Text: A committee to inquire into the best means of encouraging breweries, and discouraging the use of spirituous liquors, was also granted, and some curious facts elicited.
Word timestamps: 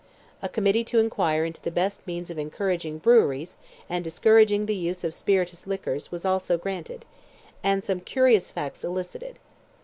A 0.41 0.49
committee 0.49 0.83
to 0.85 0.97
inquire 0.97 1.45
into 1.45 1.61
the 1.61 1.69
best 1.69 2.07
means 2.07 2.31
of 2.31 2.39
encouraging 2.39 2.97
breweries, 2.97 3.55
and 3.87 4.03
discouraging 4.03 4.65
the 4.65 4.75
use 4.75 5.03
of 5.03 5.13
spirituous 5.13 5.67
liquors, 5.67 6.11
was 6.11 6.25
also 6.25 6.57
granted, 6.57 7.05
and 7.63 7.83
some 7.83 7.99
curious 7.99 8.49
facts 8.49 8.83
elicited. 8.83 9.37